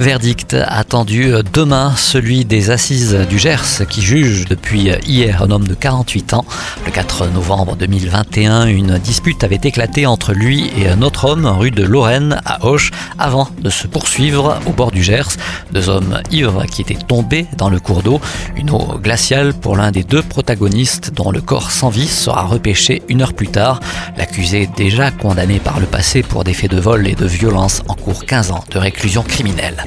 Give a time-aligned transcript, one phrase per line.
[0.00, 5.74] Verdict attendu demain, celui des assises du Gers qui juge depuis hier un homme de
[5.74, 6.46] 48 ans.
[6.86, 11.70] Le 4 novembre 2021, une dispute avait éclaté entre lui et un autre homme rue
[11.70, 15.36] de Lorraine à Auch avant de se poursuivre au bord du Gers.
[15.70, 18.22] Deux hommes ivres qui étaient tombés dans le cours d'eau.
[18.56, 23.02] Une eau glaciale pour l'un des deux protagonistes dont le corps sans vie sera repêché
[23.10, 23.80] une heure plus tard.
[24.16, 27.94] L'accusé déjà condamné par le passé pour des faits de vol et de violence en
[27.94, 29.84] cours 15 ans de réclusion criminelle.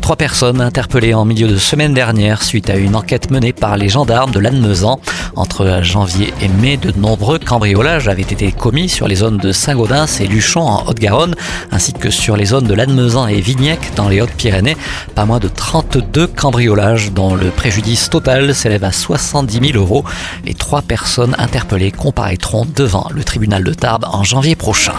[0.00, 3.88] Trois personnes interpellées en milieu de semaine dernière suite à une enquête menée par les
[3.88, 5.00] gendarmes de Lannemezan.
[5.34, 10.20] Entre janvier et mai, de nombreux cambriolages avaient été commis sur les zones de Saint-Gaudens
[10.20, 11.34] et Luchon en Haute-Garonne,
[11.72, 14.76] ainsi que sur les zones de Lannemezan et Vignec dans les Hautes-Pyrénées.
[15.14, 20.04] Pas moins de 32 cambriolages dont le préjudice total s'élève à 70 000 euros.
[20.44, 24.94] Les trois personnes interpellées comparaîtront devant le tribunal de Tarbes en janvier prochain.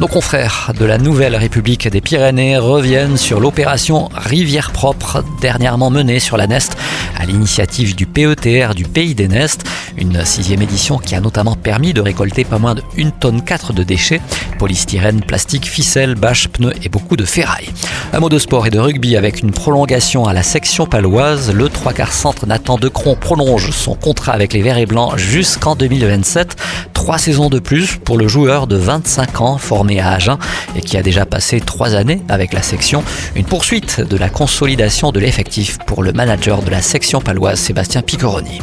[0.00, 6.20] Nos confrères de la Nouvelle République des Pyrénées reviennent sur l'opération Rivière Propre, dernièrement menée
[6.20, 6.76] sur la Nest
[7.18, 9.64] à l'initiative du PETR du Pays des Nestes,
[9.96, 13.72] une sixième édition qui a notamment permis de récolter pas moins de 1 tonne 4
[13.72, 14.20] de déchets,
[14.58, 17.68] polystyrène, plastique, ficelle, bâches, pneus et beaucoup de ferraille.
[18.12, 21.52] Un mot de sport et de rugby avec une prolongation à la section paloise.
[21.52, 25.74] Le 3 quarts centre Nathan Decron prolonge son contrat avec les Verts et Blancs jusqu'en
[25.74, 26.56] 2027.
[27.00, 30.36] Trois saisons de plus pour le joueur de 25 ans formé à Agen
[30.76, 33.02] et qui a déjà passé trois années avec la section.
[33.34, 38.02] Une poursuite de la consolidation de l'effectif pour le manager de la section paloise Sébastien
[38.02, 38.60] Piccoroni.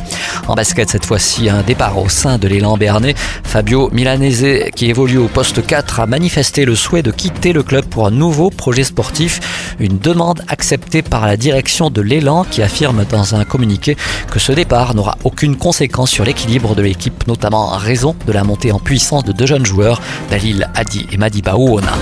[0.47, 3.15] En basket cette fois-ci, un départ au sein de l'élan Bernet.
[3.43, 7.85] Fabio Milanese qui évolue au poste 4 a manifesté le souhait de quitter le club
[7.85, 9.66] pour un nouveau projet sportif.
[9.80, 13.95] Une demande acceptée par la direction de l'élan qui affirme dans un communiqué
[14.32, 18.43] que ce départ n'aura aucune conséquence sur l'équilibre de l'équipe, notamment en raison de la
[18.43, 21.93] montée en puissance de deux jeunes joueurs, Dalil Hadi et Madiba Ouona.